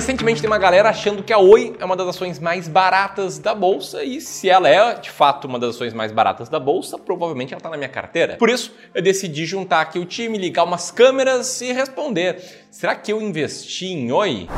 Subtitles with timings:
[0.00, 3.54] recentemente tem uma galera achando que a Oi é uma das ações mais baratas da
[3.54, 7.52] bolsa e se ela é de fato uma das ações mais baratas da bolsa, provavelmente
[7.52, 8.36] ela está na minha carteira.
[8.38, 13.12] Por isso, eu decidi juntar aqui o time, ligar umas câmeras e responder: será que
[13.12, 14.48] eu investi em Oi?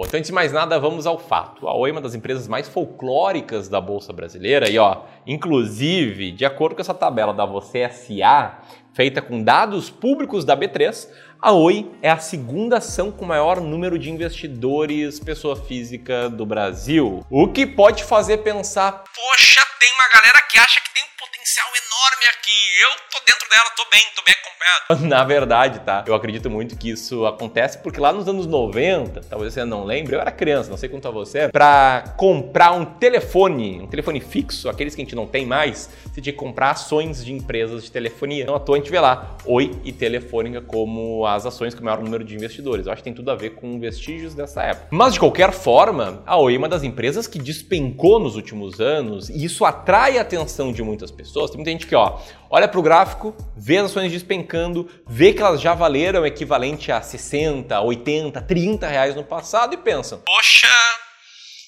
[0.00, 1.68] Bom, então, antes de mais nada, vamos ao fato.
[1.68, 6.46] A Oi é uma das empresas mais folclóricas da Bolsa Brasileira e, ó, inclusive, de
[6.46, 8.60] acordo com essa tabela da Você SA,
[8.92, 11.08] feita com dados públicos da B3,
[11.42, 17.24] a Oi é a segunda ação com maior número de investidores pessoa física do Brasil.
[17.30, 21.66] O que pode fazer pensar, poxa, tem uma galera que acha que tem um potencial
[21.68, 22.50] enorme aqui.
[22.82, 25.08] Eu tô dentro dela, tô bem, tô bem acompanhado.
[25.08, 26.04] Na verdade, tá?
[26.06, 30.16] Eu acredito muito que isso acontece porque lá nos anos 90, talvez você não lembre,
[30.16, 34.68] eu era criança, não sei quanto a você, para comprar um telefone, um telefone fixo,
[34.68, 37.90] aqueles que a gente não tem mais, você tinha que comprar ações de empresas de
[37.90, 38.42] telefonia.
[38.42, 42.34] Então, gente vê lá Oi e Telefônica como as ações com o maior número de
[42.34, 42.86] investidores.
[42.86, 44.88] Eu acho que tem tudo a ver com vestígios dessa época.
[44.90, 49.28] Mas de qualquer forma, a Oi é uma das empresas que despencou nos últimos anos
[49.28, 51.50] e isso atrai a atenção de muitas pessoas.
[51.50, 52.18] Tem muita gente que, ó,
[52.50, 57.00] olha para o gráfico, vê as ações despencando, vê que elas já valeram equivalente a
[57.00, 60.68] 60, 80, 30 reais no passado e pensam: Poxa,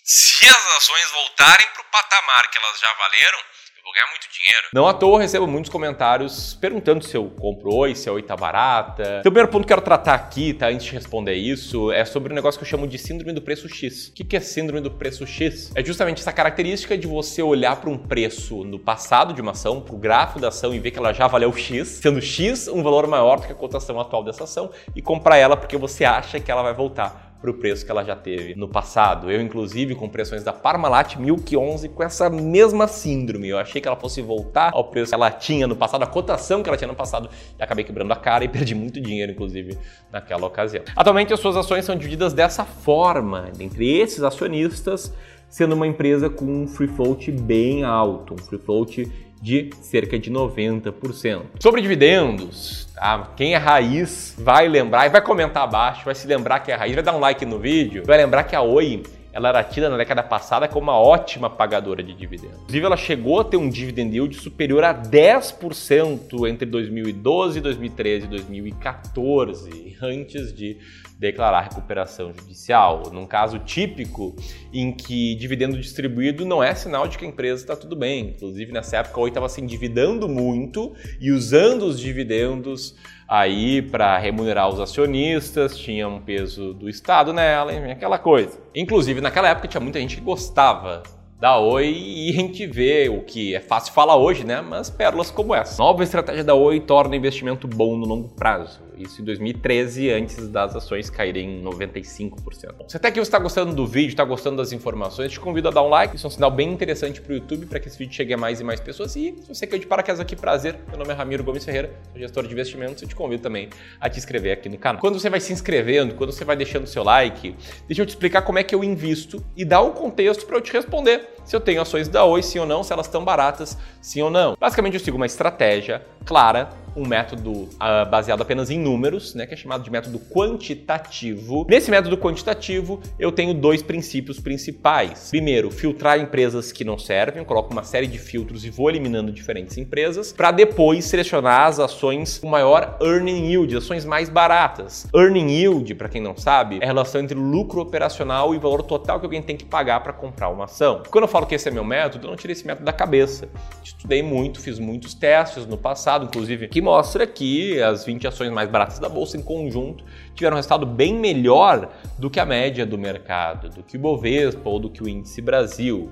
[0.05, 3.39] se as ações voltarem para o patamar que elas já valeram,
[3.83, 4.69] vou ganhar muito dinheiro.
[4.72, 8.22] Não à toa eu recebo muitos comentários perguntando se eu compro Oi, se a Oi
[8.22, 9.02] tá barata.
[9.02, 12.05] Então, o primeiro ponto que eu quero tratar aqui, tá, antes de responder isso, é
[12.05, 14.08] sobre um negócio que eu chamo de síndrome do preço X.
[14.08, 15.72] O que é síndrome do preço X?
[15.75, 19.80] É justamente essa característica de você olhar para um preço no passado de uma ação,
[19.80, 22.83] para o gráfico da ação e ver que ela já valeu X, sendo X um
[22.83, 26.38] valor maior do que a cotação atual dessa ação e comprar ela porque você acha
[26.38, 29.29] que ela vai voltar para o preço que ela já teve no passado.
[29.29, 33.49] Eu, inclusive, com pressões da Parmalat Milk 11 com essa mesma síndrome.
[33.49, 36.62] Eu achei que ela fosse voltar ao preço que ela tinha no passado, a cotação
[36.62, 37.28] que ela tinha no passado,
[37.59, 39.77] e acabei quebrando a cara e perdi muito dinheiro, inclusive,
[40.12, 40.84] naquela ocasião.
[40.94, 45.12] Atualmente, as suas ações são divididas dessa forma, entre esses acionistas,
[45.53, 50.31] sendo uma empresa com um free float bem alto, um free float de cerca de
[50.31, 51.43] 90%.
[51.61, 53.31] Sobre dividendos, tá?
[53.37, 56.95] quem é raiz vai lembrar e vai comentar abaixo, vai se lembrar que é raiz,
[56.95, 59.97] vai dar um like no vídeo, vai lembrar que a Oi ela era tida na
[59.97, 62.59] década passada como uma ótima pagadora de dividendos.
[62.60, 68.28] Inclusive, ela chegou a ter um dividend yield superior a 10% entre 2012, 2013 e
[68.28, 70.76] 2014, antes de
[71.19, 73.04] declarar recuperação judicial.
[73.12, 74.34] Num caso típico
[74.72, 78.34] em que dividendo distribuído não é sinal de que a empresa está tudo bem.
[78.37, 82.97] Inclusive, nessa época, a Oi estava se endividando muito e usando os dividendos
[83.32, 88.60] aí para remunerar os acionistas, tinha um peso do Estado nela, aquela coisa.
[88.75, 91.03] Inclusive, naquela época tinha muita gente que gostava
[91.42, 94.60] da Oi e a gente vê o que é fácil falar hoje, né?
[94.60, 95.82] Mas pérolas como essa.
[95.82, 98.80] Nova estratégia da Oi torna investimento bom no longo prazo.
[98.97, 102.32] Isso em 2013, antes das ações caírem em 95%.
[102.78, 105.66] Bom, se até aqui você está gostando do vídeo, está gostando das informações, te convido
[105.66, 106.14] a dar um like.
[106.14, 108.36] Isso é um sinal bem interessante para o YouTube, para que esse vídeo chegue a
[108.36, 109.16] mais e mais pessoas.
[109.16, 110.76] E se você quer de paraquedas aqui, prazer.
[110.88, 113.69] Meu nome é Ramiro Gomes Ferreira, sou gestor de investimentos e te convido também
[114.00, 115.00] a te inscrever aqui no canal.
[115.00, 117.56] Quando você vai se inscrevendo, quando você vai deixando seu like,
[117.88, 120.60] deixa eu te explicar como é que eu invisto e dar um contexto para eu
[120.60, 123.76] te responder se eu tenho ações da Oi, sim ou não, se elas estão baratas,
[124.00, 124.56] sim ou não.
[124.58, 129.54] Basicamente, eu sigo uma estratégia clara um método uh, baseado apenas em números, né, que
[129.54, 131.66] é chamado de método quantitativo.
[131.69, 135.28] Nesse método quantitativo, eu tenho dois princípios principais.
[135.30, 139.32] Primeiro, filtrar empresas que não servem, eu coloco uma série de filtros e vou eliminando
[139.32, 145.06] diferentes empresas, para depois selecionar as ações com maior earning yield, ações mais baratas.
[145.14, 149.19] Earning yield, para quem não sabe, é a relação entre lucro operacional e valor total
[149.19, 151.03] que alguém tem que pagar para comprar uma ação.
[151.10, 153.48] Quando eu falo que esse é meu método, eu não tirei esse método da cabeça.
[153.82, 158.98] Estudei muito, fiz muitos testes no passado, inclusive mostra que as 20 ações mais baratas
[158.98, 160.04] da bolsa em conjunto
[160.34, 164.68] tiveram um resultado bem melhor do que a média do mercado, do que o Bovespa
[164.68, 166.10] ou do que o índice Brasil.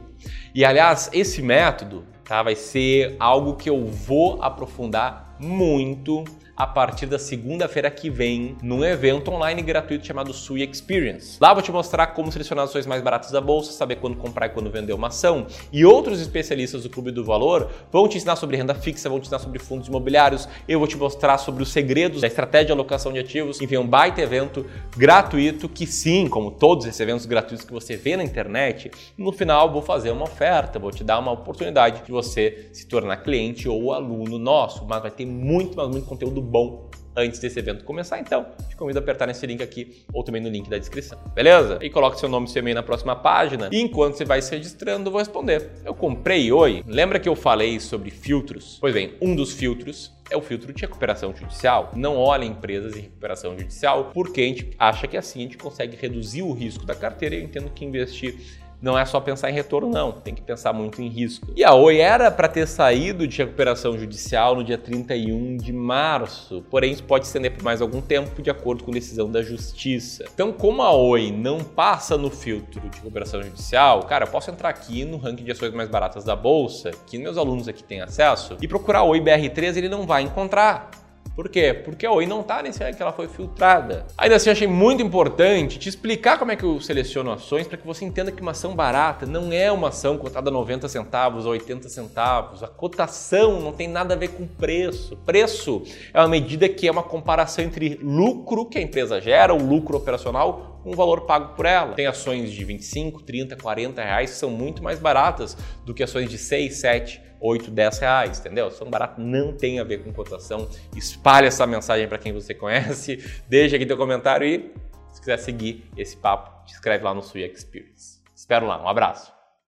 [0.55, 6.25] E aliás, esse método tá, vai ser algo que eu vou aprofundar muito
[6.61, 11.39] a partir da segunda-feira que vem num evento online gratuito chamado Sui Experience.
[11.41, 14.51] Lá vou te mostrar como selecionar ações mais baratas da bolsa, saber quando comprar e
[14.51, 15.47] quando vender uma ação.
[15.73, 19.23] E outros especialistas do Clube do Valor vão te ensinar sobre renda fixa, vão te
[19.23, 23.11] ensinar sobre fundos imobiliários, eu vou te mostrar sobre os segredos da estratégia de alocação
[23.11, 23.59] de ativos.
[23.63, 27.97] Enfim, é um baita evento gratuito que sim, como todos esses eventos gratuitos que você
[27.97, 32.13] vê na internet, no final vou fazer uma oferta, vou te dar uma oportunidade de
[32.13, 36.91] você se tornar cliente ou aluno nosso, mas vai ter muito, mas muito conteúdo bom
[37.17, 40.49] antes desse evento começar, então te convido a apertar nesse link aqui ou também no
[40.49, 41.79] link da descrição, beleza?
[41.83, 44.51] E coloque seu nome e seu e-mail na próxima página e enquanto você vai se
[44.51, 45.71] registrando, eu vou responder.
[45.85, 46.83] Eu comprei Oi.
[46.87, 48.79] Lembra que eu falei sobre filtros?
[48.81, 51.91] Pois bem, um dos filtros é o filtro de recuperação judicial.
[51.95, 55.97] Não olha empresas em recuperação judicial porque a gente acha que assim a gente consegue
[55.97, 58.37] reduzir o risco da carteira eu entendo que investir
[58.81, 60.13] não é só pensar em retorno, não.
[60.13, 61.49] Tem que pensar muito em risco.
[61.55, 66.65] E a Oi era para ter saído de recuperação judicial no dia 31 de março,
[66.71, 70.25] porém isso pode estender por mais algum tempo, de acordo com decisão da Justiça.
[70.33, 74.69] Então, como a Oi não passa no filtro de recuperação judicial, cara, eu posso entrar
[74.69, 78.57] aqui no ranking de ações mais baratas da bolsa, que meus alunos aqui têm acesso,
[78.61, 80.91] e procurar Oi BR3, ele não vai encontrar.
[81.35, 81.73] Por quê?
[81.73, 84.07] Porque a Oi não está nesse que ela foi filtrada.
[84.19, 87.87] Ainda assim, achei muito importante te explicar como é que eu seleciono ações para que
[87.87, 91.53] você entenda que uma ação barata não é uma ação cotada a 90 centavos ou
[91.53, 92.63] 80 centavos.
[92.63, 95.17] A cotação não tem nada a ver com preço.
[95.19, 95.83] Preço
[96.13, 99.97] é uma medida que é uma comparação entre lucro que a empresa gera, o lucro
[99.97, 101.95] operacional, com o valor pago por ela.
[101.95, 106.29] Tem ações de 25, 30, 40 reais que são muito mais baratas do que ações
[106.31, 108.67] de 6, 7, 8, 10 reais, entendeu?
[108.67, 110.69] Ação barata não tem a ver com cotação.
[110.97, 113.19] Espalhe essa mensagem para quem você conhece,
[113.49, 114.73] deixa aqui teu comentário e
[115.13, 118.21] se quiser seguir esse papo, te inscreve lá no Sui Experience.
[118.35, 119.40] Espero lá, um abraço.